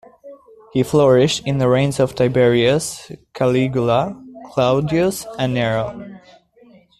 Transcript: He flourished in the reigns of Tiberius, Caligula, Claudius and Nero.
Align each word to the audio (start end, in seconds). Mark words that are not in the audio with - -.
He 0.73 0.81
flourished 0.81 1.45
in 1.45 1.59
the 1.59 1.69
reigns 1.69 1.99
of 1.99 2.15
Tiberius, 2.15 3.11
Caligula, 3.35 4.19
Claudius 4.51 5.27
and 5.37 5.53
Nero. 5.53 6.19